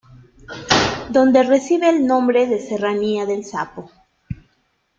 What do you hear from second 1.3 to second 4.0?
recibe el nombre de serranía del Sapo.